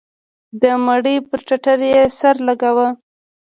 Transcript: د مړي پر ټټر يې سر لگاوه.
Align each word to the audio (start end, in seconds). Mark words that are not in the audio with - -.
د 0.61 0.63
مړي 0.85 1.15
پر 1.27 1.39
ټټر 1.47 1.79
يې 1.91 2.01
سر 2.19 2.35
لگاوه. 2.47 2.87